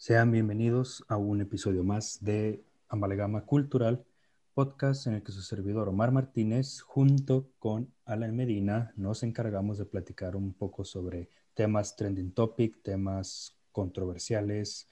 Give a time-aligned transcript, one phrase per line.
[0.00, 4.06] Sean bienvenidos a un episodio más de Amalgama Cultural,
[4.54, 9.86] podcast en el que su servidor Omar Martínez, junto con Alan Medina, nos encargamos de
[9.86, 14.88] platicar un poco sobre temas trending topic, temas controversiales,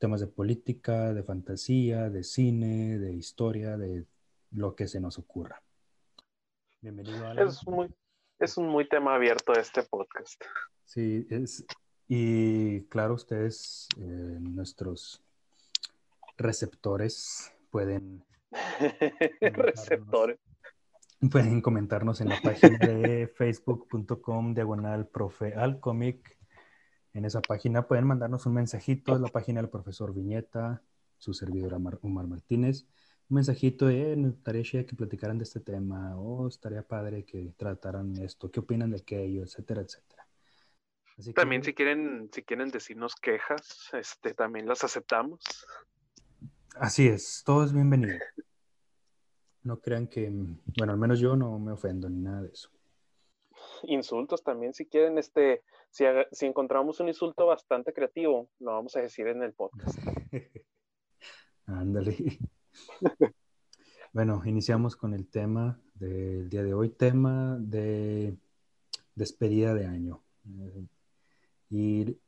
[0.00, 4.04] temas de política, de fantasía, de cine, de historia, de
[4.50, 5.62] lo que se nos ocurra.
[6.80, 7.46] Bienvenido, Alan.
[7.46, 7.94] Es, muy,
[8.40, 10.42] es un muy tema abierto este podcast.
[10.82, 11.64] Sí, es,
[12.08, 15.22] y claro, ustedes, eh, nuestros
[16.36, 18.24] receptores, pueden...
[19.40, 20.38] receptores.
[21.30, 26.38] Pueden comentarnos en la página de facebook.com diagonal profe al cómic.
[27.14, 30.82] En esa página pueden mandarnos un mensajito, es la página del profesor Viñeta,
[31.16, 32.86] su servidora Omar Martínez.
[33.30, 38.14] Un mensajito de, eh, estaría que platicaran de este tema, o estaría padre que trataran
[38.18, 40.13] esto, qué opinan de aquello, etcétera, etcétera
[41.34, 45.40] también si quieren, si quieren decirnos quejas, este, también las aceptamos.
[46.76, 48.18] Así es, todo es bienvenido.
[49.62, 50.28] No crean que,
[50.76, 52.68] bueno, al menos yo no me ofendo ni nada de eso.
[53.84, 59.00] Insultos también, si quieren, este, si, si encontramos un insulto bastante creativo, lo vamos a
[59.00, 59.98] decir en el podcast.
[61.66, 62.38] Ándale.
[64.12, 68.36] bueno, iniciamos con el tema del día de hoy, tema de
[69.14, 70.22] despedida de año.
[71.76, 72.20] Y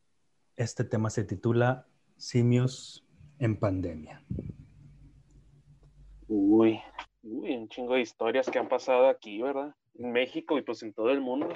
[0.57, 3.07] este tema se titula Simios
[3.39, 4.21] en pandemia.
[6.27, 6.81] Uy,
[7.23, 9.73] uy, un chingo de historias que han pasado aquí, ¿verdad?
[9.95, 11.49] En México y pues en todo el mundo.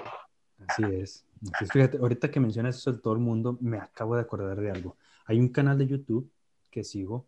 [0.68, 1.26] Así es.
[1.72, 4.96] fíjate, ahorita que mencionas eso de todo el mundo, me acabo de acordar de algo.
[5.26, 6.30] Hay un canal de YouTube
[6.70, 7.26] que sigo,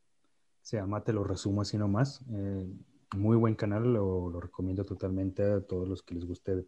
[0.61, 2.25] se llama Te lo resumo así nomás.
[2.33, 2.73] Eh,
[3.17, 6.65] muy buen canal, lo, lo, recomiendo totalmente a todos los que les guste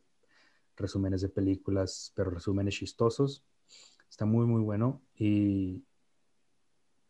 [0.74, 3.44] resúmenes de películas, pero resúmenes chistosos.
[4.14, 5.02] Está muy, muy bueno.
[5.16, 5.82] Y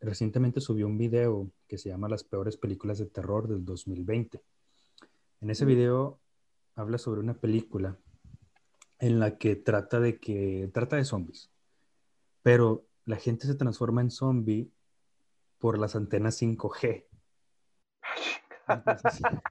[0.01, 4.43] recientemente subió un video que se llama Las peores películas de terror del 2020.
[5.43, 6.19] En ese video
[6.75, 7.99] habla sobre una película
[9.01, 11.51] en la que trata de que trata de zombies,
[12.43, 14.73] pero la gente se transforma en zombie
[15.59, 17.05] por las antenas 5G.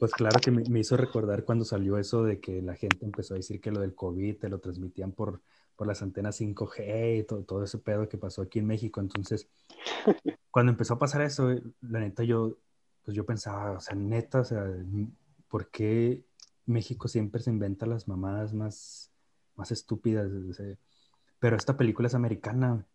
[0.00, 3.34] pues claro que me, me, hizo recordar cuando salió eso de que la gente empezó
[3.34, 5.42] a decir que lo del COVID te lo transmitían por
[5.76, 9.00] por las antenas 5G y todo, ese pedo que pasó aquí en México.
[9.00, 9.48] Entonces,
[10.50, 11.50] cuando empezó a pasar eso,
[11.82, 12.56] la neta yo,
[13.04, 14.64] pues yo pensaba, o sea, neta, o sea,
[15.48, 16.24] ¿por qué
[16.64, 19.12] México siempre se inventa las mamadas más,
[19.54, 20.30] más estúpidas?
[21.38, 22.86] pero esta película es americana.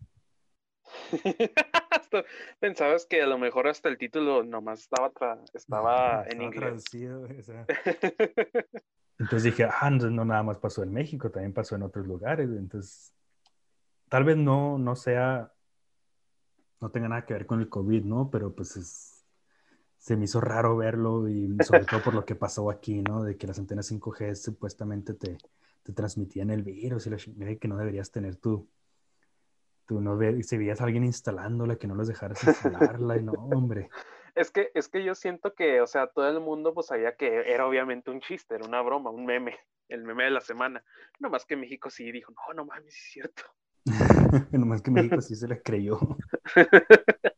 [2.59, 5.11] Pensabas que a lo mejor hasta el título nomás estaba,
[5.53, 6.83] estaba en inglés.
[9.21, 12.49] Entonces dije, ah, no, nada más pasó en México, también pasó en otros lugares.
[12.49, 13.13] Entonces,
[14.09, 15.53] tal vez no, no sea,
[16.79, 18.31] no tenga nada que ver con el COVID, ¿no?
[18.31, 19.23] Pero pues es,
[19.99, 23.23] se me hizo raro verlo y sobre todo por lo que pasó aquí, ¿no?
[23.23, 25.37] De que las antenas 5G supuestamente te,
[25.83, 27.17] te transmitían el virus y la
[27.57, 28.67] que no deberías tener tú.
[29.85, 33.33] Tú no ves, si veías a alguien instalándola, que no los dejaras instalarla, y no,
[33.33, 33.91] hombre.
[34.35, 37.51] Es que, es que yo siento que, o sea, todo el mundo pues sabía que
[37.51, 39.57] era obviamente un chiste, era una broma, un meme,
[39.89, 40.83] el meme de la semana.
[41.19, 43.43] No más que México sí dijo, no, no mames, es cierto.
[44.51, 45.99] no más que México sí se les creyó.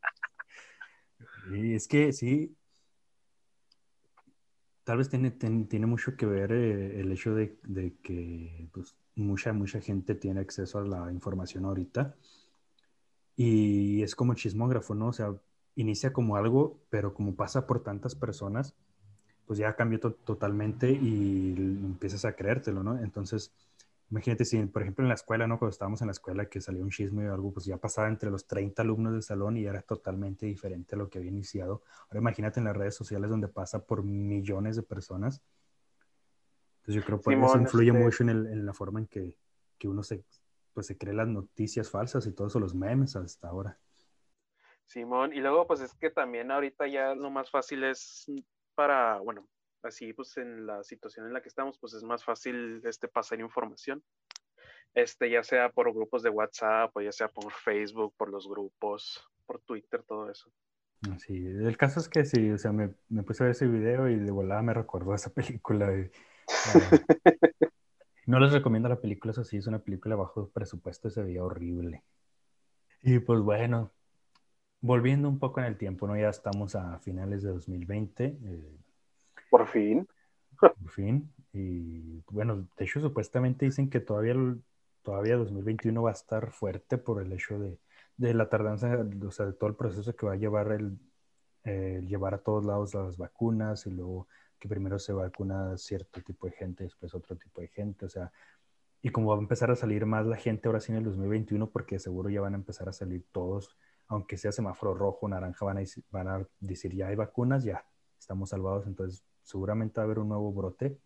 [1.54, 2.56] es que sí,
[4.84, 9.54] tal vez tiene, tiene mucho que ver eh, el hecho de, de, que pues, mucha,
[9.54, 12.16] mucha gente tiene acceso a la información ahorita.
[13.36, 15.08] Y es como chismógrafo, ¿no?
[15.08, 15.34] O sea,
[15.76, 18.76] inicia como algo, pero como pasa por tantas personas,
[19.46, 23.00] pues ya cambió totalmente y empiezas a creértelo, ¿no?
[23.00, 23.52] Entonces,
[24.10, 25.60] imagínate si, por ejemplo, en la escuela, ¿no?
[25.60, 28.30] Cuando estábamos en la escuela que salió un chisme o algo, pues ya pasaba entre
[28.30, 31.82] los 30 alumnos del salón y era totalmente diferente a lo que había iniciado.
[32.08, 35.42] Ahora imagínate en las redes sociales donde pasa por millones de personas.
[36.82, 39.38] Entonces yo creo que eso influye este mucho en, el, en, la forma en que,
[39.78, 40.24] que uno se,
[40.74, 43.78] pues, se cree las noticias falsas y todo eso, los memes hasta ahora.
[44.86, 48.26] Simón, y luego pues es que también ahorita ya lo más fácil es
[48.76, 49.48] para, bueno,
[49.82, 53.40] así pues en la situación en la que estamos, pues es más fácil este pasar
[53.40, 54.04] información.
[54.94, 59.28] Este, ya sea por grupos de WhatsApp o ya sea por Facebook, por los grupos,
[59.46, 60.52] por Twitter, todo eso.
[61.18, 64.08] Sí, el caso es que sí, o sea, me, me puse a ver ese video
[64.08, 65.92] y de volada me recordó esa película.
[68.26, 71.44] no les recomiendo la película, eso sí, es una película bajo presupuesto y se veía
[71.44, 72.04] horrible.
[73.02, 73.92] Y pues bueno,
[74.84, 76.18] volviendo un poco en el tiempo, ¿no?
[76.18, 78.26] Ya estamos a finales de 2020.
[78.26, 78.78] Eh,
[79.50, 80.06] por fin.
[80.60, 81.32] Por fin.
[81.54, 84.36] Y bueno, de hecho, supuestamente dicen que todavía,
[85.02, 87.80] todavía 2021 va a estar fuerte por el hecho de,
[88.18, 91.00] de la tardanza, o sea, de todo el proceso que va a llevar el,
[92.06, 94.28] llevar a todos lados las vacunas y luego
[94.60, 98.34] que primero se vacuna cierto tipo de gente, después otro tipo de gente, o sea,
[99.02, 101.70] y como va a empezar a salir más la gente ahora sí en el 2021,
[101.70, 103.78] porque seguro ya van a empezar a salir todos,
[104.14, 107.86] aunque sea semáforo rojo, naranja, van a, van a decir ya hay vacunas, ya
[108.18, 110.98] estamos salvados, entonces seguramente va a haber un nuevo brote.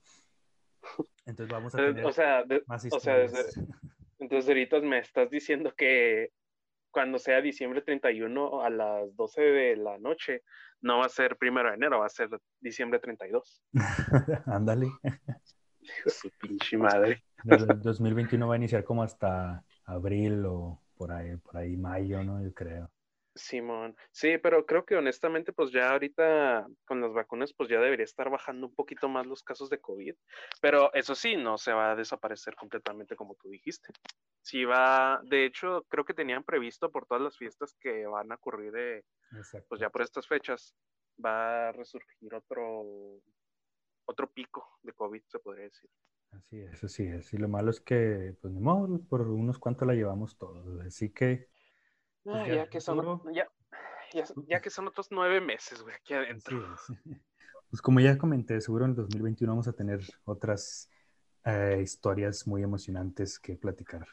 [1.25, 3.33] Entonces vamos a tener o sea, más historias.
[3.33, 3.63] O sea,
[4.19, 6.31] entonces ahorita me estás diciendo que
[6.91, 10.43] cuando sea diciembre 31 a las 12 de la noche,
[10.81, 13.63] no va a ser primero de enero, va a ser diciembre 32.
[14.45, 14.87] Ándale.
[16.05, 17.23] Su pinche madre.
[17.45, 22.41] El 2021 va a iniciar como hasta abril o por ahí, por ahí mayo, ¿no?
[22.43, 22.89] Yo creo.
[23.37, 28.03] Simón, sí, pero creo que honestamente, pues ya ahorita con las vacunas, pues ya debería
[28.03, 30.15] estar bajando un poquito más los casos de COVID,
[30.61, 33.93] pero eso sí, no se va a desaparecer completamente como tú dijiste.
[34.41, 38.35] Sí va, de hecho, creo que tenían previsto por todas las fiestas que van a
[38.35, 39.05] ocurrir, de,
[39.67, 40.75] pues ya por estas fechas,
[41.23, 43.19] va a resurgir otro,
[44.05, 45.89] otro pico de COVID, se podría decir.
[46.31, 47.33] Así es, así es.
[47.33, 50.79] Y lo malo es que, pues, ni modo, por unos cuantos la llevamos todos.
[50.81, 51.49] Así que
[52.31, 53.47] pues ya, que son, ya,
[54.47, 56.57] ya, que son otros nueve meses, güey, aquí adentro.
[57.69, 60.89] Pues como ya comenté, seguro en el 2021 vamos a tener otras
[61.43, 64.07] eh, historias muy emocionantes que platicar.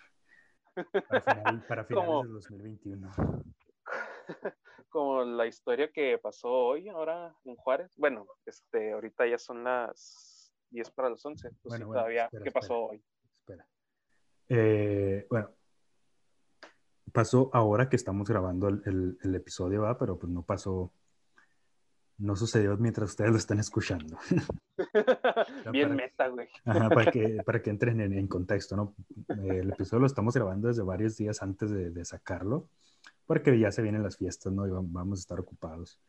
[1.69, 3.13] Para, finales del 2021.
[4.89, 7.95] Como la historia que pasó hoy, ahora en Juárez.
[7.97, 11.51] Bueno, este, ahorita ya son las 10 para las 11.
[11.63, 13.05] Pues bueno, todavía, ¿qué pasó hoy?
[13.39, 13.69] Espera.
[14.49, 15.55] Eh, bueno,
[17.15, 19.97] pasó ahora que estamos grabando el, el, episodio, ¿va?
[19.97, 20.93] pero pues no pasó,
[22.19, 24.19] no sucedió mientras ustedes lo están escuchando.
[25.73, 26.49] Bien meta, güey.
[26.65, 28.97] para, que, para que entren en, contexto, ¿no?
[29.29, 32.69] El episodio lo estamos grabando desde varios días antes de, de sacarlo,
[33.27, 34.67] porque ya se vienen las fiestas, ¿no?
[34.67, 36.01] Y vamos a estar ocupados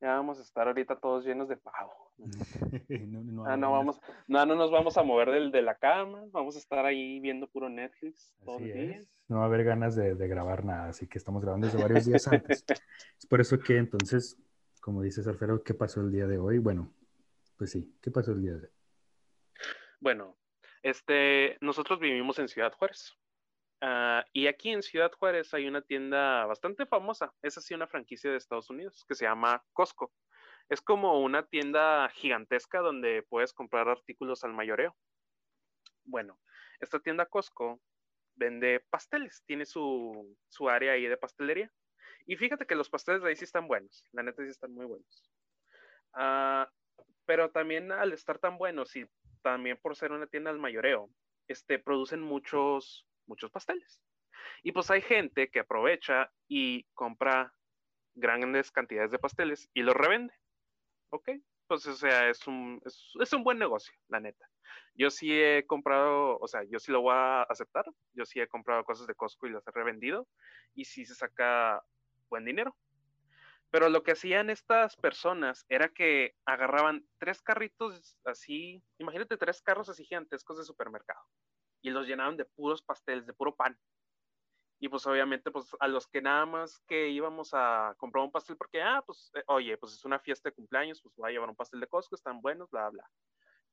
[0.00, 2.12] ya vamos a estar ahorita todos llenos de pavo.
[2.88, 6.56] no, ah, no, vamos, no, no nos vamos a mover del, de la cama, vamos
[6.56, 9.00] a estar ahí viendo puro Netflix todo el día.
[9.28, 12.06] No va a haber ganas de, de, grabar nada, así que estamos grabando desde varios
[12.06, 12.64] días antes.
[13.18, 14.38] es por eso que entonces,
[14.80, 16.58] como dices Alfredo, ¿qué pasó el día de hoy?
[16.58, 16.92] Bueno,
[17.56, 18.72] pues sí, ¿qué pasó el día de hoy?
[20.00, 20.36] Bueno,
[20.82, 23.19] este, nosotros vivimos en Ciudad Juárez.
[23.80, 28.30] Ah, y aquí en Ciudad Juárez hay una tienda bastante famosa, es así una franquicia
[28.30, 30.12] de Estados Unidos que se llama Costco.
[30.68, 34.96] Es como una tienda gigantesca donde puedes comprar artículos al mayoreo.
[36.04, 36.38] Bueno,
[36.78, 37.80] esta tienda Costco
[38.36, 41.72] vende pasteles, tiene su, su área ahí de pastelería.
[42.26, 44.84] Y fíjate que los pasteles de ahí sí están buenos, la neta sí están muy
[44.84, 45.30] buenos.
[46.12, 46.70] Ah,
[47.24, 49.06] pero también al estar tan buenos y
[49.42, 51.08] también por ser una tienda al mayoreo,
[51.48, 54.00] este, producen muchos muchos pasteles.
[54.62, 57.54] Y pues hay gente que aprovecha y compra
[58.14, 60.34] grandes cantidades de pasteles y los revende.
[61.10, 61.30] ¿Ok?
[61.66, 64.48] Pues o sea, es un, es, un buen negocio, la neta.
[64.94, 67.84] Yo sí he comprado, o sea, yo sí lo voy a aceptar.
[68.12, 70.26] Yo sí he comprado cosas de Costco y las he revendido.
[70.74, 71.82] Y sí se saca
[72.28, 72.76] buen dinero.
[73.70, 79.88] Pero lo que hacían estas personas era que agarraban tres carritos así, imagínate tres carros
[79.88, 81.20] así gigantescos de supermercado
[81.82, 83.78] y los llenaban de puros pasteles, de puro pan.
[84.82, 88.56] Y pues obviamente, pues a los que nada más que íbamos a comprar un pastel
[88.56, 91.50] porque, ah, pues, eh, oye, pues es una fiesta de cumpleaños, pues voy a llevar
[91.50, 93.04] un pastel de Costco, están buenos, bla, bla.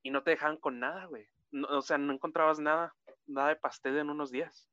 [0.03, 1.27] Y no te dejaban con nada, güey.
[1.69, 2.93] o sea, no encontrabas nada,
[3.25, 4.69] nada de pastel en unos días.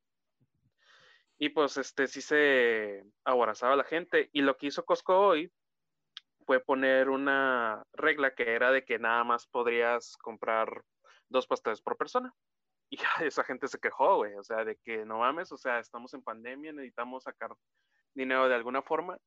[1.38, 4.28] Y pues este sí se aborazaba la gente.
[4.32, 5.52] Y lo que hizo Costco hoy
[6.46, 10.84] fue poner una regla que era de que nada más podrías comprar
[11.28, 12.34] dos pasteles por persona.
[12.94, 15.80] Y ya esa gente se quejó, güey, o sea, de que no mames, o sea,
[15.80, 17.50] estamos en pandemia, necesitamos sacar
[18.14, 19.18] dinero de alguna forma.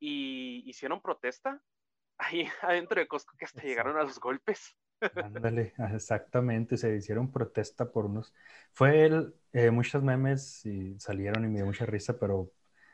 [0.00, 1.60] Y hicieron protesta
[2.18, 4.74] ahí adentro de Costco que hasta llegaron a los golpes.
[5.16, 8.32] Ándale, exactamente, se hicieron protesta por unos...
[8.72, 12.52] Fue el, eh, muchos memes y salieron y me dio mucha risa, pero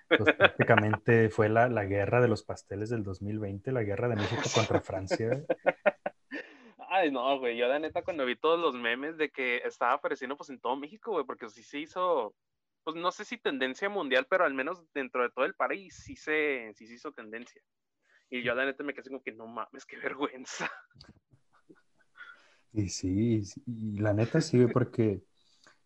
[0.09, 4.43] pues, prácticamente fue la, la, guerra de los pasteles del 2020, la guerra de México
[4.53, 5.45] contra Francia.
[7.09, 10.51] No, güey, yo de neta cuando vi todos los memes de que estaba apareciendo pues
[10.51, 12.35] en todo México, güey, porque sí se hizo,
[12.85, 16.17] pues no sé si tendencia mundial, pero al menos dentro de todo el país sí
[16.17, 17.63] se, sí se hizo tendencia.
[18.29, 20.71] Y yo de neta me quedé como que no mames, qué vergüenza.
[22.73, 25.23] Y sí, y la neta sí, porque,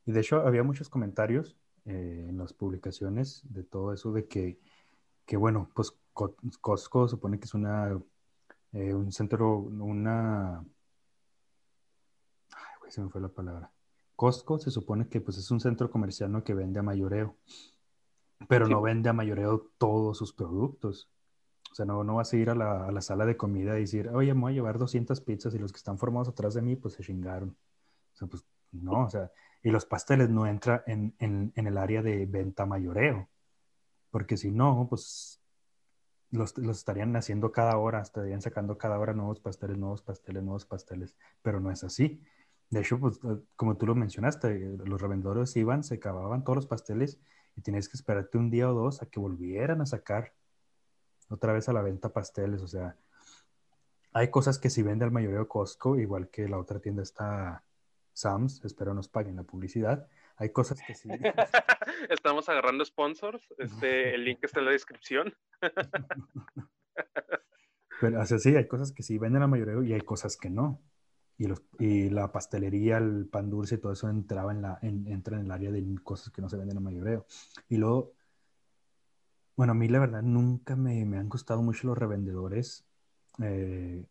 [0.04, 1.56] y de hecho había muchos comentarios
[1.86, 4.58] eh, en las publicaciones de todo eso de que,
[5.24, 7.98] que bueno, pues Costco supone que es una,
[8.72, 10.64] eh, un centro, una
[12.88, 13.72] se me fue la palabra.
[14.16, 16.44] Costco se supone que pues es un centro comercial ¿no?
[16.44, 17.36] que vende a mayoreo.
[18.48, 21.10] pero no vende a mayoreo todos sus productos.
[21.70, 23.80] O sea, no, no vas a ir a la, a la, sala de comida y
[23.80, 26.62] decir, oye, me voy a llevar 200 pizzas y los que están formados atrás de
[26.62, 27.56] mí, pues se chingaron.
[28.12, 29.30] O sea, pues no, o sea,
[29.62, 33.28] y los pasteles no entran en, en, en el área de venta mayoreo,
[34.10, 35.40] porque si no, pues
[36.30, 40.66] los, los, estarían haciendo cada hora, estarían sacando cada hora nuevos pasteles, nuevos pasteles, nuevos
[40.66, 42.22] pasteles, pero no es así.
[42.70, 46.66] De hecho, pues, eh, como tú lo mencionaste, los revendedores iban, se acababan todos los
[46.66, 47.20] pasteles
[47.56, 50.32] y tienes que esperarte un día o dos a que volvieran a sacar
[51.28, 52.62] otra vez a la venta pasteles.
[52.62, 52.96] O sea,
[54.12, 57.64] hay cosas que si vende al mayoreo Costco, igual que la otra tienda está
[58.12, 60.08] Sam's, espero nos paguen la publicidad.
[60.36, 61.08] Hay cosas que sí.
[62.08, 63.46] Estamos agarrando sponsors.
[63.58, 65.34] Este, el link está en la descripción.
[68.00, 70.50] Pero, o sea, sí, hay cosas que sí venden al mayoreo y hay cosas que
[70.50, 70.80] no.
[71.36, 75.36] Y, los, y la pastelería, el pan dulce todo eso entraba en la, en, entra
[75.36, 77.26] en el área de cosas que no se venden al mayoreo.
[77.68, 78.14] Y luego
[79.56, 82.84] bueno, a mí la verdad nunca me, me han gustado mucho los revendedores.
[83.40, 84.04] Eh,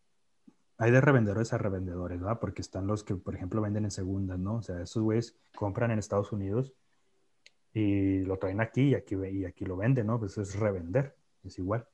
[0.78, 2.38] hay de revendedores a revendedores, ¿verdad?
[2.40, 4.56] Porque están los que, por ejemplo, venden en segundas, ¿no?
[4.56, 6.72] O sea, esos güeyes compran en Estados Unidos
[7.74, 10.18] y lo traen aquí y aquí, y aquí lo venden, ¿no?
[10.18, 11.86] Pues es revender, es igual.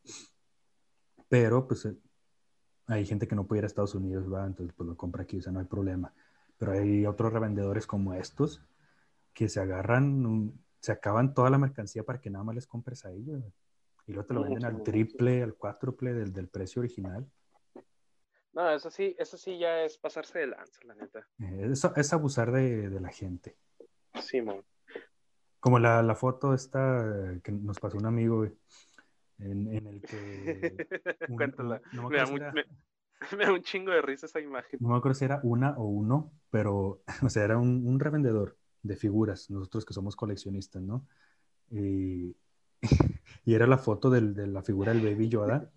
[1.29, 1.97] Pero, pues, eh,
[2.91, 4.49] hay gente que no puede ir a Estados Unidos, ¿verdad?
[4.49, 6.13] Entonces, pues lo compra aquí, o sea, no hay problema.
[6.59, 8.63] Pero hay otros revendedores como estos
[9.33, 13.05] que se agarran un, se acaban toda la mercancía para que nada más les compres
[13.05, 13.43] a ellos.
[14.07, 17.31] Y luego te lo venden al triple, al cuádruple del, del, precio original.
[18.53, 21.27] No, eso sí, eso sí ya es pasarse de lanza, la neta.
[21.39, 23.57] Eh, eso es abusar de, de la gente.
[24.21, 24.65] Sí, man.
[25.61, 28.49] Como la, la, foto esta que nos pasó un amigo,
[29.41, 30.87] en, en, el que...
[31.29, 31.81] Un, Cuéntala.
[31.93, 32.65] No me, da muy, era, me,
[33.37, 34.79] me, da un chingo de risa esa imagen.
[34.81, 38.57] No me acuerdo si era una o uno, pero, o sea, era un, un revendedor
[38.83, 41.07] de figuras, nosotros que somos coleccionistas, ¿no?
[41.71, 42.35] Y,
[43.45, 45.71] y era la foto del, de la figura del Baby Yoda,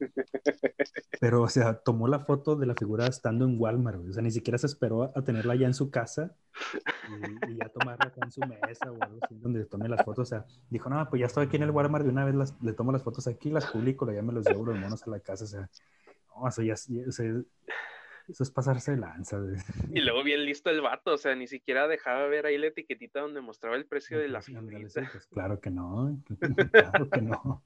[1.20, 4.32] pero, o sea, tomó la foto de la figura estando en Walmart, o sea, ni
[4.32, 6.36] siquiera se esperó a, tenerla ya en su casa
[7.48, 10.30] y, ya tomarla acá en su mesa o algo así, donde tome las fotos, o
[10.30, 12.74] sea, dijo, no, pues ya estoy aquí en el Walmart, de una vez las, le
[12.74, 15.48] tomo las fotos aquí, las publico, ya me los los monos a la casa, o
[15.48, 15.70] sea,
[16.36, 17.34] no, eso ya, o sea,
[18.28, 19.40] eso es pasarse de lanza.
[19.92, 23.22] Y luego bien listo el vato, o sea, ni siquiera dejaba ver ahí la etiquetita
[23.22, 25.10] donde mostraba el precio de la figurita.
[25.12, 26.18] Pues claro que no,
[26.72, 27.64] claro que no.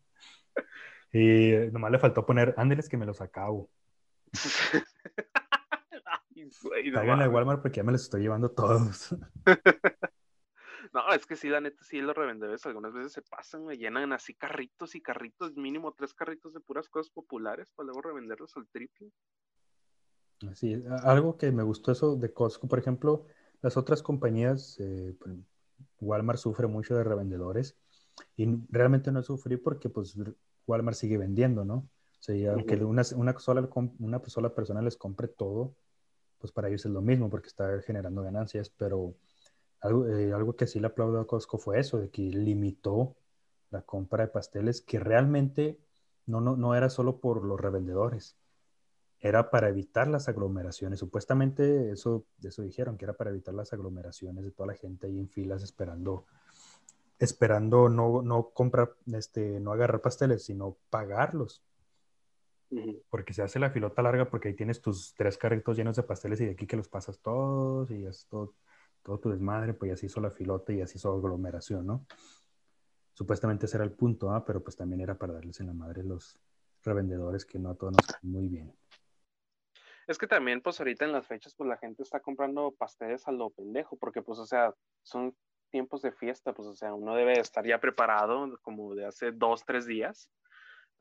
[1.13, 3.69] Y nomás le faltó poner, ándeles que me los acabo.
[6.91, 9.15] Traigan a Walmart porque ya me los estoy llevando todos.
[10.93, 14.13] No, es que sí, la neta, sí, los revendedores algunas veces se pasan, me llenan
[14.13, 18.67] así carritos y carritos, mínimo tres carritos de puras cosas populares para luego revenderlos al
[18.67, 19.11] triple.
[20.49, 23.25] Así Algo que me gustó eso de Costco, por ejemplo,
[23.61, 25.35] las otras compañías, eh, pues,
[25.99, 27.75] Walmart sufre mucho de revendedores
[28.35, 30.15] y realmente no sufrí porque pues
[30.65, 31.75] Walmart sigue vendiendo, ¿no?
[31.75, 35.75] O sea, aunque una, una, sola, una sola persona les compre todo,
[36.39, 39.15] pues para ellos es lo mismo porque está generando ganancias, pero
[39.81, 43.15] algo, eh, algo que sí le aplaudo a Costco fue eso, de que limitó
[43.69, 45.79] la compra de pasteles, que realmente
[46.25, 48.35] no, no, no era solo por los revendedores,
[49.19, 50.99] era para evitar las aglomeraciones.
[50.99, 55.19] Supuestamente eso, eso dijeron, que era para evitar las aglomeraciones de toda la gente ahí
[55.19, 56.25] en filas esperando,
[57.19, 61.63] esperando no, no comprar, este, no agarrar pasteles, sino pagarlos.
[63.09, 66.41] Porque se hace la filota larga porque ahí tienes tus tres carritos llenos de pasteles
[66.41, 68.55] y de aquí que los pasas todos y es todo,
[69.03, 72.05] todo tu desmadre, pues así hizo la filota y así hizo aglomeración, ¿no?
[73.13, 74.43] Supuestamente ese era el punto, ¿ah?
[74.45, 76.37] pero pues también era para darles en la madre los
[76.83, 78.73] revendedores que no a todos nos muy bien.
[80.07, 83.31] Es que también, pues ahorita en las fechas, pues la gente está comprando pasteles a
[83.33, 84.73] lo pendejo, porque pues, o sea,
[85.03, 85.35] son
[85.69, 89.65] tiempos de fiesta, pues, o sea, uno debe estar ya preparado como de hace dos,
[89.65, 90.31] tres días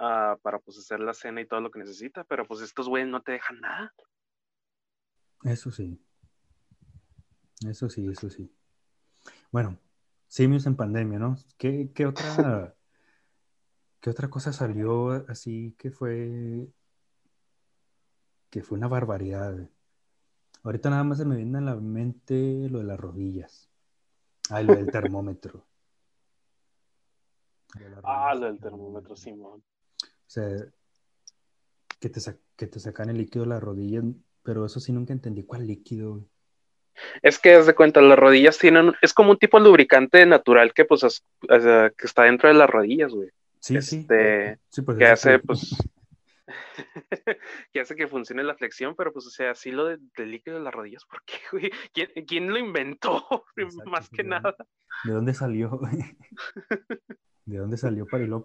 [0.01, 3.09] uh, para pues hacer la cena y todo lo que necesita, pero pues estos güeyes
[3.09, 3.95] no te dejan nada.
[5.45, 6.03] Eso sí.
[7.65, 8.53] Eso sí, eso sí.
[9.53, 9.79] Bueno,
[10.27, 11.37] simios en pandemia, ¿no?
[11.57, 12.75] ¿Qué, qué otra,
[14.01, 16.69] qué otra cosa salió así que fue
[18.57, 19.55] que fue una barbaridad.
[20.63, 23.69] Ahorita nada más se me viene a la mente lo de las rodillas.
[24.49, 25.67] Ah, lo del termómetro.
[28.03, 29.63] ah, lo del termómetro, Simón.
[30.03, 30.49] O sea,
[32.01, 32.19] que te,
[32.57, 34.05] que te sacan el líquido de las rodillas,
[34.43, 36.25] pero eso sí nunca entendí cuál líquido.
[37.21, 40.73] Es que, haz de cuenta, las rodillas tienen, es como un tipo de lubricante natural
[40.73, 43.29] que, pues, que está dentro de las rodillas, güey.
[43.61, 44.81] Sí, este, sí.
[44.81, 45.77] Pues que hace, pues,
[47.73, 50.57] que hace que funcione la flexión, pero pues, o sea, así lo del de líquido
[50.57, 51.71] de las rodillas, ¿por qué, güey?
[51.93, 53.25] ¿Quién, ¿Quién, lo inventó?
[53.87, 54.55] Más que ¿de nada.
[55.05, 55.81] ¿De dónde salió?
[57.45, 58.43] ¿De dónde salió Pariló?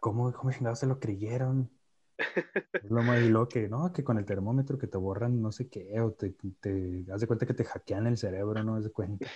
[0.00, 1.70] ¿Cómo, cómo chingados se lo creyeron?
[2.18, 6.00] Es lo más que, no, que con el termómetro que te borran no sé qué,
[6.00, 9.26] o te, te das de cuenta que te hackean el cerebro, no das de cuenta.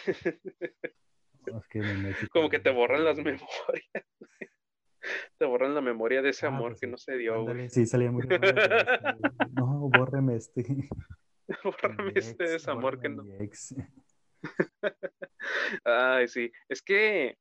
[2.33, 3.47] Como que te borran las memorias.
[5.39, 7.47] te borran la memoria de ese ah, amor pues que no se dio.
[7.69, 8.27] sí, salía muy
[9.57, 10.65] No, bórreme este.
[11.65, 13.25] bórrame este desamor que no.
[15.85, 16.51] Ay, sí.
[16.69, 17.39] Es que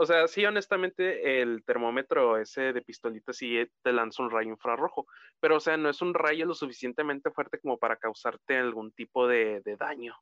[0.00, 5.08] o sea, sí, honestamente, el termómetro ese de pistolita sí te lanza un rayo infrarrojo,
[5.40, 9.26] pero o sea, no es un rayo lo suficientemente fuerte como para causarte algún tipo
[9.26, 10.14] de, daño.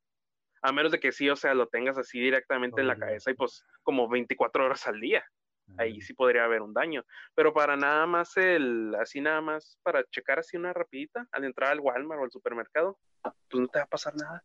[0.62, 3.34] A menos de que sí, o sea, lo tengas así directamente en la cabeza y
[3.34, 5.22] pues como 24 horas al día.
[5.78, 7.04] Ahí sí podría haber un daño.
[7.34, 11.70] Pero para nada más el, así nada más, para checar así una rapidita al entrar
[11.72, 14.44] al Walmart o al supermercado, pues no te va a pasar nada.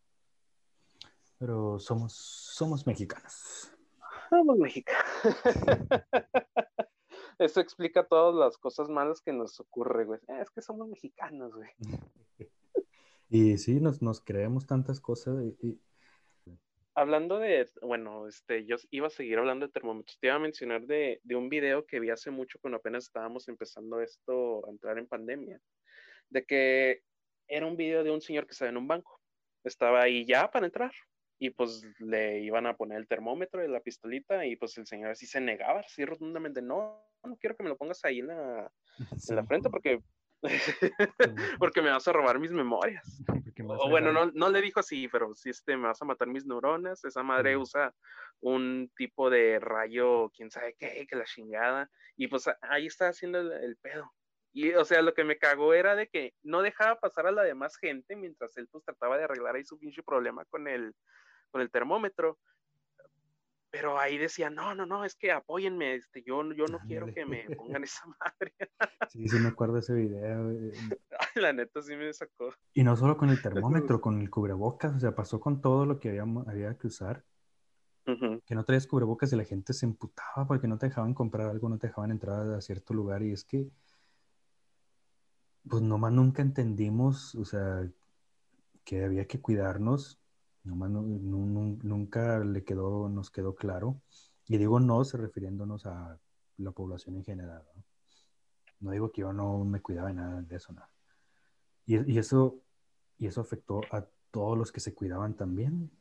[1.38, 3.72] Pero somos, somos mexicanos
[4.32, 5.06] somos mexicanos.
[7.38, 10.20] Eso explica todas las cosas malas que nos ocurre, güey.
[10.42, 11.70] Es que somos mexicanos, güey.
[13.34, 15.42] Y sí, nos, nos creemos tantas cosas.
[15.62, 15.80] Y,
[16.94, 20.18] Hablando de, bueno, este, yo iba a seguir hablando de termómetros.
[20.20, 23.48] Te iba a mencionar de, de un video que vi hace mucho cuando apenas estábamos
[23.48, 25.60] empezando esto a entrar en pandemia.
[26.30, 27.04] De que
[27.48, 29.20] era un video de un señor que estaba en un banco.
[29.64, 30.92] Estaba ahí ya para entrar
[31.42, 35.10] y pues le iban a poner el termómetro de la pistolita y pues el señor
[35.10, 38.72] así se negaba, así rotundamente, no, no quiero que me lo pongas ahí en la,
[39.28, 40.04] en la frente porque,
[41.60, 43.24] porque me vas a robar mis memorias.
[43.68, 46.48] O bueno, no, no, le dijo así, pero sí este, me vas a matar mis
[46.48, 47.94] neuronas, esa madre usa
[48.40, 53.40] un tipo de rayo, quién sabe qué, que la chingada, y pues ahí está haciendo
[53.40, 54.12] el, pedo.
[54.52, 57.44] Y, o sea, lo que me cagó era de que no dejaba pasar a la
[57.44, 60.96] demás gente mientras él pues trataba de arreglar ahí su pinche problema con el,
[61.52, 62.40] con el termómetro.
[63.72, 67.26] Pero ahí decía, no, no, no, es que apóyenme, este, yo, yo no quiero que
[67.26, 68.54] me pongan esa madre.
[69.08, 70.72] sí, sí me acuerdo de ese video.
[71.36, 72.54] La neta sí me sacó.
[72.74, 76.00] Y no solo con el termómetro, con el cubrebocas, o sea, pasó con todo lo
[76.00, 77.24] que había, había que usar.
[78.46, 81.70] Que no traías cubrebocas y la gente se emputaba porque no te dejaban comprar algo,
[81.70, 83.24] no te dejaban entrar a cierto lugar.
[83.24, 83.70] Y es que,
[85.70, 87.88] pues nomás nunca entendimos, o sea,
[88.84, 90.21] que había que cuidarnos
[90.64, 94.02] nunca le quedó, nos quedó claro.
[94.48, 96.20] Y digo nos refiriéndonos a
[96.58, 97.64] la población en general.
[98.80, 98.92] ¿no?
[98.92, 100.90] digo que yo no me cuidaba de nada de eso, nada.
[101.86, 102.62] Y, eso,
[103.18, 105.92] y eso afectó a todos los que se cuidaban también.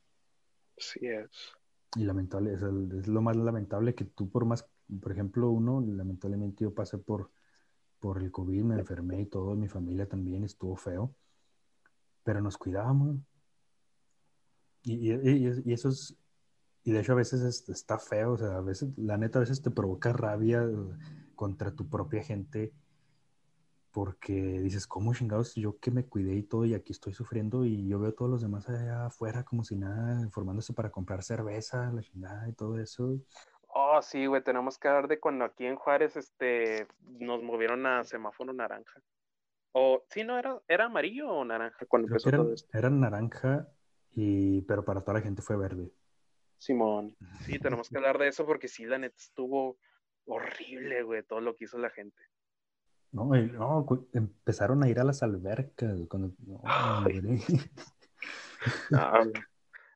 [0.77, 1.53] Sí es.
[1.97, 4.65] Y lamentable, es, es, lo más lamentable que tú por más,
[5.01, 7.33] por ejemplo, uno, lamentablemente yo pasé por,
[7.99, 11.15] por el COVID, me enfermé y todo, mi familia también estuvo feo,
[12.23, 13.17] pero nos cuidábamos,
[14.83, 16.17] y, y, eso es,
[16.85, 19.63] y de hecho a veces está feo, o sea, a veces, la neta, a veces
[19.63, 20.67] te provoca rabia
[21.35, 22.73] contra tu propia gente
[23.93, 27.89] porque dices, ¿cómo chingados yo que me cuidé y todo y aquí estoy sufriendo y
[27.89, 31.91] yo veo a todos los demás allá afuera como si nada, formándose para comprar cerveza,
[31.93, 33.19] la chingada y todo eso?
[33.69, 36.87] Oh, sí, güey, tenemos que hablar de cuando aquí en Juárez este,
[37.19, 39.01] nos movieron a semáforo naranja.
[39.73, 42.77] O, sí, no, era, era amarillo o naranja cuando empezó todo esto.
[42.77, 43.69] Era naranja
[44.15, 45.91] y, pero para toda la gente fue verde.
[46.59, 49.79] Simón, sí, tenemos que hablar de eso porque sí, la neta estuvo
[50.27, 52.23] horrible, güey, todo lo que hizo la gente.
[53.13, 55.99] No, no empezaron a ir a las albercas.
[56.09, 56.63] Cuando, no,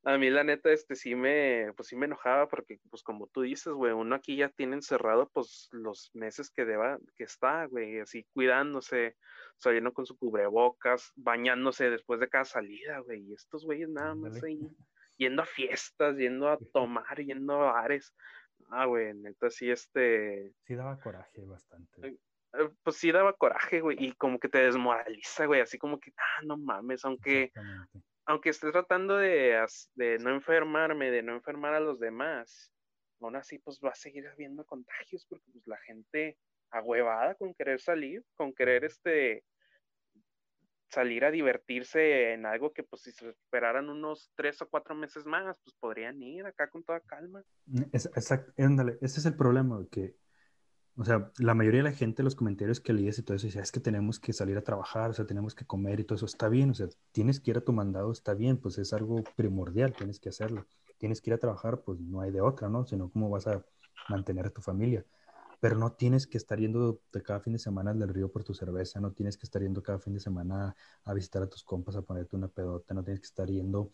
[0.05, 3.43] a mí la neta, este sí me, pues sí me enojaba porque, pues como tú
[3.43, 8.01] dices, güey, uno aquí ya tiene encerrado, pues los meses que deba, que está, güey,
[8.01, 9.17] así cuidándose,
[9.57, 14.43] saliendo con su cubrebocas, bañándose después de cada salida, güey, y estos güeyes nada más
[14.43, 14.61] ahí,
[15.17, 18.15] yendo a fiestas, yendo a tomar, yendo a bares.
[18.71, 20.53] Ah, güey, neta, sí, este...
[20.67, 22.07] Sí daba coraje bastante.
[22.07, 22.19] Eh,
[22.59, 26.13] eh, pues sí daba coraje, güey, y como que te desmoraliza, güey, así como que,
[26.17, 27.51] ah, no mames, aunque
[28.27, 29.67] aunque esté tratando de,
[30.21, 32.73] no enfermarme, de no enfermar a los demás,
[33.21, 36.39] aún así pues va a seguir habiendo contagios porque pues la gente
[36.71, 39.45] ahuevada con querer salir, con querer este
[40.89, 45.27] salir a divertirse en algo que pues si se esperaran unos tres o cuatro meses
[45.27, 47.43] más, pues podrían ir acá con toda calma.
[47.93, 50.15] Exacto, ese es el problema, que
[50.97, 53.63] o sea, la mayoría de la gente, los comentarios que leías y todo eso, decía,
[53.63, 56.27] es que tenemos que salir a trabajar, o sea, tenemos que comer y todo eso,
[56.27, 59.25] está bien, o sea, tienes que ir a tu mandado, está bien, pues es algo
[59.37, 60.67] primordial, tienes que hacerlo.
[60.99, 62.87] Tienes que ir a trabajar, pues no hay de otra, ¿no?
[62.87, 63.65] Sino cómo vas a
[64.09, 65.05] mantener a tu familia.
[65.61, 68.55] Pero no tienes que estar yendo de cada fin de semana al río por tu
[68.55, 71.97] cerveza, no tienes que estar yendo cada fin de semana a visitar a tus compas,
[71.97, 73.91] a ponerte una pedota, no tienes que estar yendo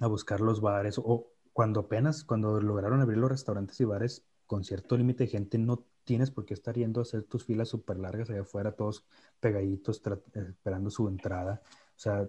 [0.00, 4.64] a buscar los bares, o cuando apenas, cuando lograron abrir los restaurantes y bares, con
[4.64, 7.98] cierto límite de gente no tienes por qué estar yendo a hacer tus filas súper
[7.98, 9.04] largas allá afuera, todos
[9.40, 10.02] pegaditos,
[10.34, 11.62] esperando su entrada.
[11.96, 12.28] O sea,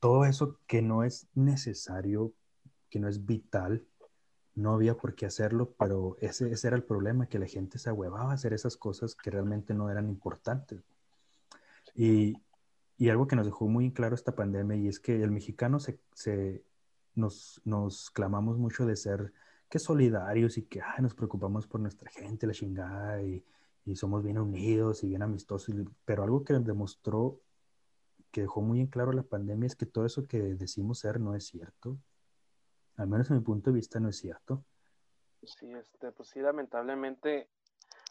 [0.00, 2.32] todo eso que no es necesario,
[2.90, 3.84] que no es vital,
[4.54, 7.90] no había por qué hacerlo, pero ese, ese era el problema, que la gente se
[7.90, 10.82] ahuevaba a hacer esas cosas que realmente no eran importantes.
[11.94, 12.36] Y,
[12.96, 16.00] y algo que nos dejó muy claro esta pandemia, y es que el mexicano se,
[16.12, 16.64] se
[17.14, 19.32] nos, nos clamamos mucho de ser
[19.68, 23.44] que solidarios y que nos preocupamos por nuestra gente, la chingada, y,
[23.84, 27.40] y somos bien unidos y bien amistosos, pero algo que demostró,
[28.30, 31.34] que dejó muy en claro la pandemia, es que todo eso que decimos ser no
[31.34, 31.98] es cierto.
[32.96, 34.64] Al menos en mi punto de vista no es cierto.
[35.42, 37.48] Sí, este, pues sí, lamentablemente,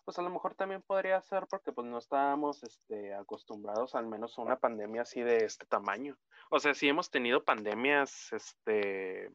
[0.06, 4.38] pues a lo mejor también podría ser porque pues no estábamos este, acostumbrados al menos
[4.38, 6.18] a una pandemia así de este tamaño.
[6.50, 9.32] O sea, sí hemos tenido pandemias, este,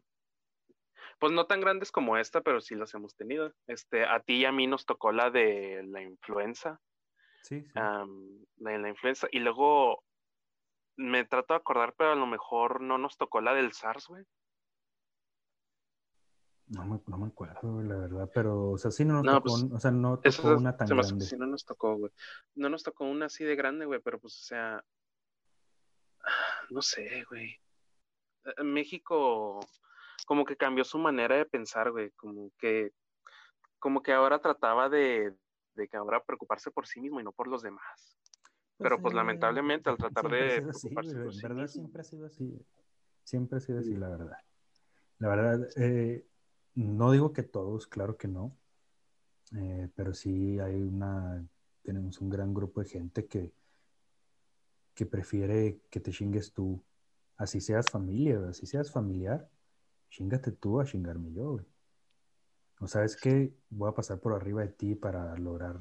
[1.23, 3.55] pues no tan grandes como esta, pero sí las hemos tenido.
[3.69, 6.81] Este, a ti y a mí nos tocó la de la influenza.
[7.45, 7.65] Sí.
[7.77, 8.05] la
[8.57, 9.29] de la influenza.
[9.31, 10.03] Y luego
[10.97, 14.25] me trato de acordar, pero a lo mejor no nos tocó la del SARS, güey.
[16.67, 19.73] No me, no me acuerdo, la verdad, pero, o sea, sí no nos tocó, pues,
[19.75, 21.25] o sea, no tocó una tan grande.
[21.25, 22.11] Sí, no nos tocó, güey.
[22.57, 24.85] No nos tocó una así de grande, güey, pero pues, o sea,
[26.71, 27.61] no sé, güey.
[28.45, 29.61] Eh, México,
[30.27, 32.93] como que cambió su manera de pensar, güey, como que,
[33.79, 35.35] como que ahora trataba de,
[35.75, 38.19] de que ahora preocuparse por sí mismo y no por los demás.
[38.77, 42.67] Pues Pero pues lamentablemente al tratar de preocuparse por sí verdad siempre ha sido así.
[43.25, 44.37] Siempre ha sido así, la verdad.
[45.19, 46.27] La verdad, eh,
[46.75, 48.57] no digo que todos, claro que no.
[49.55, 51.45] Eh, pero sí hay una,
[51.83, 53.53] tenemos un gran grupo de gente que,
[54.95, 56.83] que prefiere que te chingues tú,
[57.37, 59.49] así seas familia, así seas familiar,
[60.13, 61.65] chingate tú a chingarme yo, güey.
[62.81, 65.77] O sabes que voy a pasar por arriba de ti para lograr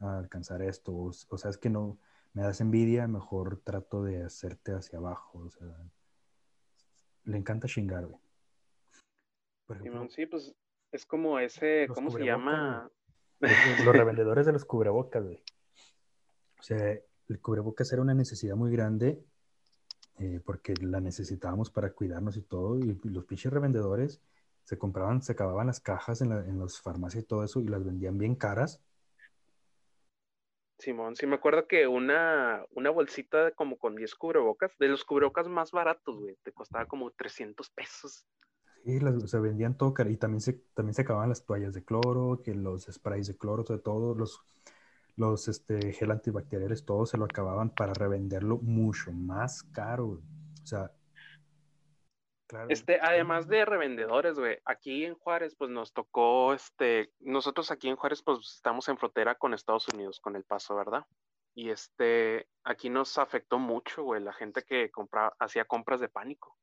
[0.00, 0.92] alcanzar esto.
[0.94, 1.98] O, sabes que no
[2.32, 5.38] me das envidia, mejor trato de hacerte hacia abajo.
[5.38, 5.68] O sea,
[7.24, 8.20] le encanta chingar, güey.
[10.10, 10.54] sí, pues
[10.90, 12.90] es como ese, ¿cómo se llama?
[13.38, 13.50] Los,
[13.96, 15.42] revendedores de los cubrebocas, güey.
[16.58, 19.22] O sea, el cubrebocas era una necesidad muy grande
[20.18, 24.20] eh, porque la necesitábamos para cuidarnos y todo, y los pinches revendedores
[24.64, 27.84] se compraban, se acababan las cajas en, en las farmacias y todo eso y las
[27.84, 28.82] vendían bien caras.
[30.78, 35.48] Simón, sí me acuerdo que una, una bolsita como con 10 cubrebocas, de los cubrebocas
[35.48, 38.26] más baratos, güey, te costaba como 300 pesos.
[38.84, 41.84] Sí, las, se vendían todo caro y también se, también se acababan las toallas de
[41.84, 44.40] cloro, que los sprays de cloro, de todo, los,
[45.16, 50.20] los este, gel antibacteriales, todo se lo acababan para revenderlo mucho más caro.
[50.62, 50.90] O sea,
[52.46, 52.66] claro.
[52.68, 57.96] Este, además de revendedores, güey, aquí en Juárez, pues nos tocó, este, nosotros aquí en
[57.96, 61.04] Juárez, pues estamos en frontera con Estados Unidos, con El Paso, ¿verdad?
[61.54, 66.54] Y este, aquí nos afectó mucho, güey, la gente que compraba, hacía compras de pánico.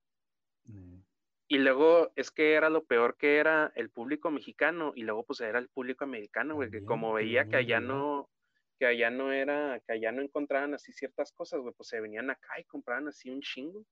[0.65, 0.99] Mm.
[1.47, 5.41] Y luego es que era lo peor que era el público mexicano y luego pues
[5.41, 8.29] era el público americano, güey, que como veía que allá no,
[8.77, 12.29] que allá no era, que allá no encontraban así ciertas cosas, güey, pues se venían
[12.29, 13.85] acá y compraban así un chingo.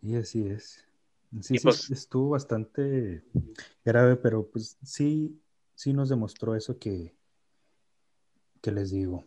[0.00, 0.86] Y así es.
[1.40, 3.24] Sí, sí, pues estuvo bastante
[3.84, 5.40] grave, pero pues sí,
[5.74, 7.14] sí nos demostró eso que,
[8.60, 9.24] que les digo.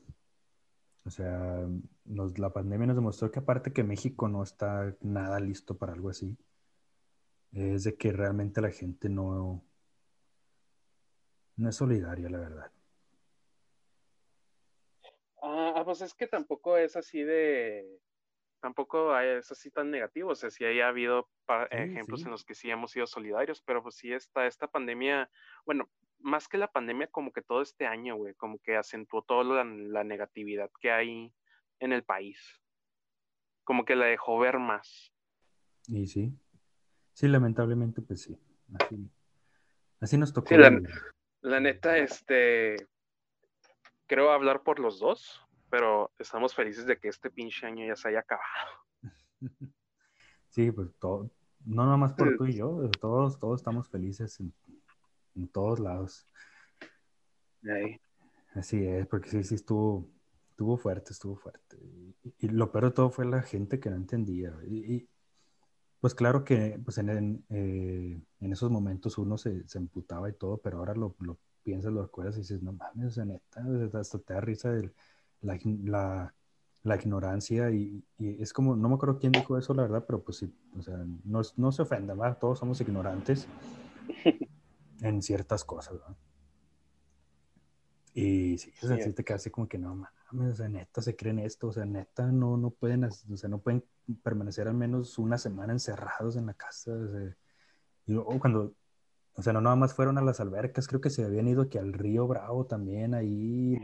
[1.05, 1.67] O sea,
[2.03, 6.09] nos, la pandemia nos demostró que aparte que México no está nada listo para algo
[6.09, 6.37] así,
[7.51, 9.63] es de que realmente la gente no,
[11.55, 12.71] no es solidaria, la verdad.
[15.47, 17.85] Ah, pues es que tampoco es así de,
[18.59, 21.29] tampoco es así tan negativo, o sea, sí ha habido
[21.69, 25.29] ejemplos en los que sí hemos sido solidarios, pero pues sí esta, esta pandemia,
[25.63, 29.63] bueno, más que la pandemia, como que todo este año, güey, como que acentuó toda
[29.63, 31.31] la, negatividad que hay
[31.79, 32.59] en el país,
[33.63, 35.13] como que la dejó ver más.
[35.87, 36.33] Y sí,
[37.13, 38.35] sí, lamentablemente, pues sí,
[38.79, 39.11] así,
[39.99, 40.57] así nos tocó.
[40.57, 40.81] la,
[41.41, 42.77] la neta, este,
[44.07, 48.09] creo hablar por los dos, pero estamos felices de que este pinche año ya se
[48.09, 48.45] haya acabado.
[50.49, 51.29] Sí, pues todo,
[51.65, 56.29] no nada más por tú y yo, todos, todos estamos felices en, todos lados.
[58.53, 60.09] Así es, porque sí, sí estuvo,
[60.51, 61.77] estuvo fuerte, estuvo fuerte.
[62.39, 64.55] Y, lo peor de todo fue la gente que no entendía.
[64.65, 65.09] Y,
[65.99, 70.57] pues claro que pues en, eh, en, esos momentos uno se, se, emputaba y todo,
[70.59, 73.65] pero ahora lo, lo piensas, lo recuerdas y dices, no mames, o neta,
[73.99, 74.93] hasta te da risa del
[75.41, 76.33] la,
[76.83, 80.37] la, ignorancia y, es como, no me acuerdo quién dijo eso, la verdad, pero pues
[80.37, 82.37] sí, o sea, no, no se ofenda, ¿verdad?
[82.37, 83.47] Todos somos ignorantes.
[85.01, 85.95] en ciertas cosas.
[86.07, 86.15] ¿no?
[88.13, 91.01] Y sí, o sea, sí te quedas así como que no mames, o sea, neta
[91.01, 93.83] se creen esto, o sea, neta no, no pueden, o sea, no pueden
[94.23, 96.93] permanecer al menos una semana encerrados en la casa.
[96.93, 97.35] O sea,
[98.07, 98.73] y luego cuando,
[99.37, 101.77] o sea, no nada más fueron a las albercas, creo que se habían ido que
[101.77, 103.75] al río Bravo también ahí.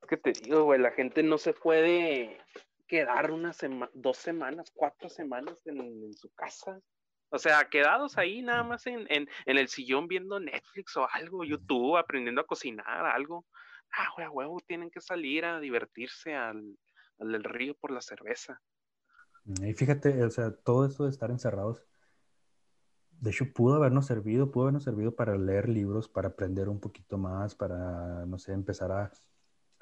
[0.00, 2.38] es que te digo, güey, la gente no se puede
[2.86, 6.80] quedar una semana, dos semanas, cuatro semanas en, su casa.
[7.30, 11.98] O sea, quedados ahí nada más en, en, el sillón viendo Netflix o algo, YouTube,
[11.98, 13.44] aprendiendo a cocinar, algo.
[13.92, 16.78] Ah, güey, huevo, tienen que salir a divertirse al,
[17.18, 18.60] al río por la cerveza.
[19.44, 21.84] Y fíjate, o sea, todo esto de estar encerrados,
[23.20, 27.18] de hecho, pudo habernos servido, pudo habernos servido para leer libros, para aprender un poquito
[27.18, 29.12] más, para, no sé, empezar a,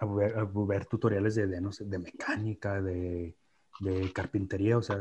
[0.06, 3.36] ver, tutoriales de, de, no sé, de mecánica, de,
[3.80, 4.98] de carpintería, o sea,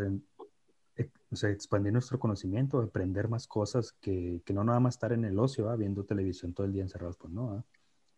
[0.96, 5.14] eh, o sea, expandir nuestro conocimiento, aprender más cosas que, que, no nada más estar
[5.14, 7.46] en el ocio, viendo televisión todo el día encerrados, pues no.
[7.46, 7.64] O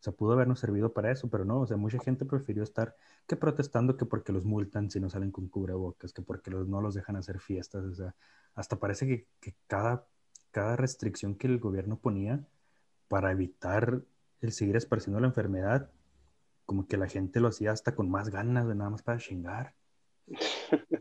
[0.05, 2.95] sea, pudo habernos servido para eso, pero no, o sea, mucha gente prefirió estar
[3.27, 6.95] que protestando que porque los multan si no salen con cubrebocas, que porque no los
[6.95, 8.15] dejan hacer fiestas, o sea,
[8.55, 10.07] hasta parece que, que cada,
[10.51, 12.45] cada restricción que el gobierno ponía
[13.07, 14.01] para evitar
[14.41, 15.91] el seguir esparciendo la enfermedad,
[16.65, 19.75] como que la gente lo hacía hasta con más ganas de nada más para chingar.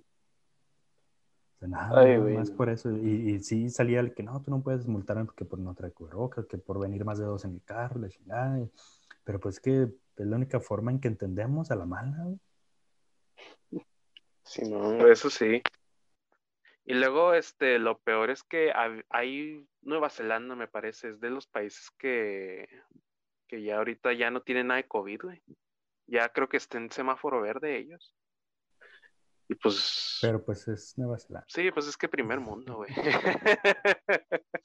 [1.69, 2.91] Nada, más por eso.
[2.91, 5.93] Y, y, sí salía el que no, tú no puedes multar que por no traer
[5.93, 8.67] cubrebocas, que por venir más de dos en el carro, la chingada.
[9.25, 12.35] Pero pues que es la única forma en que entendemos a la mala.
[14.43, 15.63] Sí, no, eso sí.
[16.87, 18.71] Y luego, este, lo peor es que
[19.09, 22.69] hay Nueva Zelanda, me parece, es de los países que,
[23.49, 25.43] que ya ahorita ya no tienen nada de COVID, güey.
[26.07, 28.15] Ya creo que está en semáforo verde ellos.
[29.49, 30.19] Y pues.
[30.23, 31.47] Pero pues es Nueva Zelanda.
[31.49, 32.91] Sí, pues es que primer mundo, güey.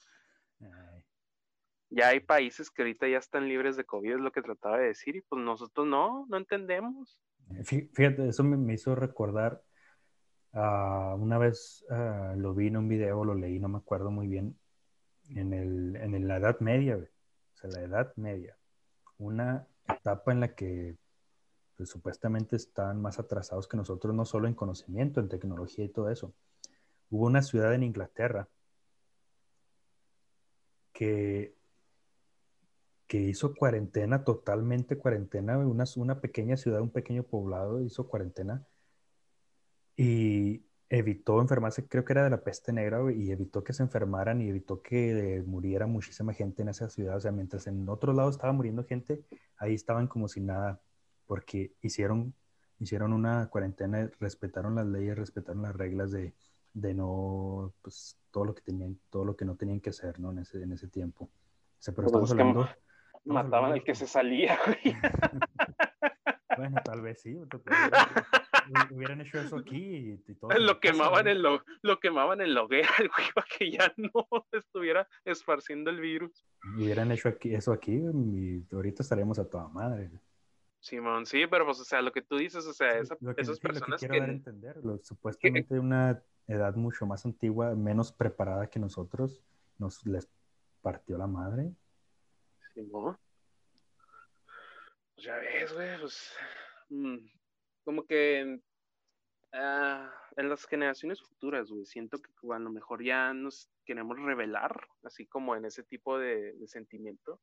[1.90, 4.88] ya hay países que ahorita ya están libres de COVID, es lo que trataba de
[4.88, 7.20] decir, y pues nosotros no, no entendemos.
[7.56, 9.62] Eh, fíjate, eso me, hizo recordar,
[10.54, 14.28] uh, una vez uh, lo vi en un video, lo leí, no me acuerdo muy
[14.28, 14.58] bien,
[15.30, 18.56] en, el, en la Edad Media, o sea, la Edad Media,
[19.18, 20.96] una etapa en la que
[21.80, 26.10] pues, supuestamente están más atrasados que nosotros, no solo en conocimiento, en tecnología y todo
[26.10, 26.34] eso.
[27.10, 28.48] Hubo una ciudad en Inglaterra
[30.92, 31.56] que
[33.10, 38.68] que hizo cuarentena, totalmente cuarentena, una, una pequeña ciudad, un pequeño poblado hizo cuarentena
[39.98, 44.42] y evitó enfermarse, creo que era de la peste negra, y evitó que se enfermaran
[44.42, 47.18] y evitó que muriera muchísima gente en esa ciudad.
[47.18, 49.24] O sea, mientras en otro lado estaba muriendo gente,
[49.58, 50.80] ahí estaban como si nada,
[51.30, 52.34] porque hicieron,
[52.80, 56.34] hicieron una cuarentena, respetaron las leyes, respetaron las reglas de,
[56.74, 60.32] de no, pues todo lo que tenían, todo lo que no tenían que hacer, ¿no?
[60.32, 61.26] En ese, en ese tiempo.
[61.26, 62.70] O sea, pero pues estamos hablando
[63.26, 64.96] Mataban al que se salía, güey.
[66.58, 67.38] bueno, tal vez sí.
[68.90, 70.50] Hubieran hecho eso aquí y, todo.
[70.58, 75.08] Lo quemaban, en lo, lo quemaban en la hoguera, güey, para que ya no estuviera
[75.26, 76.44] esparciendo el virus.
[76.76, 80.10] Hubieran hecho aquí, eso aquí y ahorita estaríamos a toda madre.
[80.80, 84.08] Simón, sí, pero pues, o sea, lo que tú dices, o sea, esas personas que...
[84.08, 84.32] Quiero que...
[84.32, 89.44] entender, supuestamente una edad mucho más antigua, menos preparada que nosotros,
[89.78, 90.30] nos les
[90.82, 91.74] partió la madre.
[92.74, 93.18] Pues
[95.18, 96.34] ya ves, güey, pues
[96.90, 97.18] mm,
[97.84, 98.62] como que
[99.54, 104.88] ah, en las generaciones futuras, güey, siento que a lo mejor ya nos queremos revelar,
[105.04, 107.42] así como en ese tipo de, sentimiento,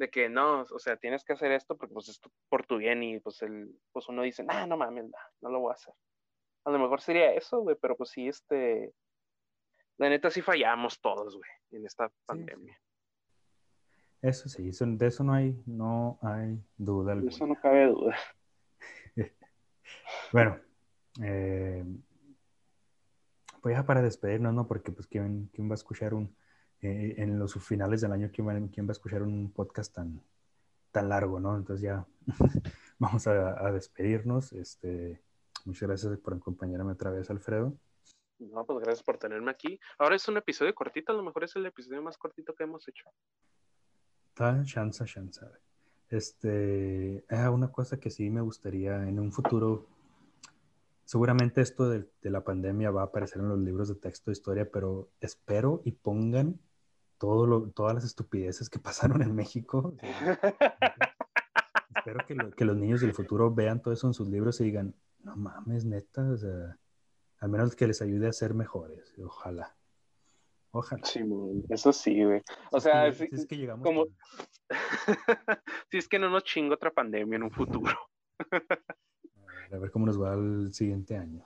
[0.00, 3.02] de que no, o sea, tienes que hacer esto porque pues es por tu bien
[3.02, 5.92] y pues el, pues uno dice, no, no mames, no, no lo voy a hacer.
[6.64, 8.94] A lo mejor sería eso, güey, pero pues sí, este,
[9.98, 12.80] la neta sí fallamos todos, güey, en esta pandemia.
[14.22, 17.14] Eso sí, de eso no hay, no hay duda.
[17.14, 18.16] De eso no cabe duda.
[20.32, 20.58] bueno,
[21.22, 21.84] eh,
[23.60, 24.66] pues ya para despedirnos, ¿no?
[24.66, 26.34] Porque pues quién, quién va a escuchar un,
[26.82, 30.22] eh, en los finales del año, ¿quién va, quién va a escuchar un podcast tan,
[30.92, 31.56] tan largo, ¿no?
[31.56, 32.06] Entonces ya
[32.98, 34.52] vamos a, despedirnos.
[34.52, 35.20] Este,
[35.64, 37.74] muchas gracias por acompañarme otra vez, Alfredo.
[38.38, 39.78] No, pues gracias por tenerme aquí.
[39.98, 42.88] Ahora es un episodio cortito, a lo mejor es el episodio más cortito que hemos
[42.88, 43.10] hecho.
[44.28, 45.44] Está chance, chance.
[46.08, 49.86] Este, ah, una cosa que sí me gustaría en un futuro,
[51.04, 54.70] seguramente esto de, la pandemia va a aparecer en los libros de texto de historia,
[54.70, 56.58] pero espero y pongan
[57.20, 58.78] todo lo, todas las estupideces que
[59.18, 59.94] pasaron en México.
[61.94, 64.94] espero que, que, los niños del futuro vean todo eso en sus libros y digan,
[65.22, 66.78] no mames, neta, o sea,
[67.38, 69.76] al menos que les ayude a ser mejores, ojalá.
[70.72, 71.04] Ojalá.
[71.04, 71.20] Sí,
[71.68, 72.42] eso sí, güey.
[72.70, 74.06] O sea, es que, es que llegamos como...
[75.90, 77.92] si es que no nos chingo otra pandemia en un futuro.
[79.72, 81.44] a ver cómo nos va el siguiente año.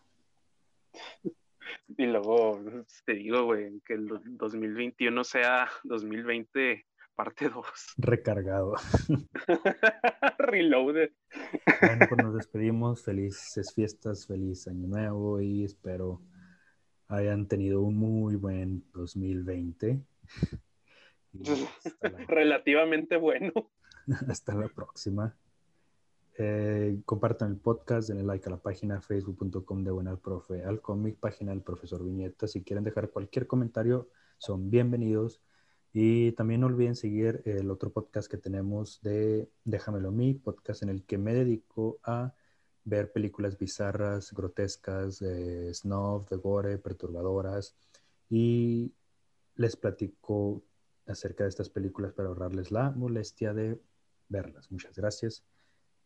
[1.98, 2.60] Y luego
[3.04, 7.66] te digo, güey, que el 2021 sea 2020 parte 2.
[7.98, 8.74] Recargado.
[10.38, 11.12] Reloaded.
[11.80, 13.04] Bueno, pues nos despedimos.
[13.04, 16.22] Felices fiestas, feliz año nuevo y espero
[17.08, 20.00] hayan tenido un muy buen 2020.
[22.28, 23.52] Relativamente bueno.
[24.28, 25.36] Hasta la próxima.
[26.36, 31.16] Eh, compartan el podcast, denle like a la página facebook.com de Buena Profe al cómic,
[31.20, 32.48] página del profesor Viñeta.
[32.48, 35.40] Si quieren dejar cualquier comentario, son bienvenidos.
[35.92, 40.82] Y también no olviden seguir el otro podcast que tenemos de Déjamelo a mí, podcast
[40.82, 42.34] en el que me dedico a
[42.82, 47.76] ver películas bizarras, grotescas, de snuff, de gore, perturbadoras.
[48.28, 48.92] Y
[49.54, 50.64] les platico
[51.06, 53.80] acerca de estas películas para ahorrarles la molestia de
[54.28, 54.72] verlas.
[54.72, 55.44] Muchas gracias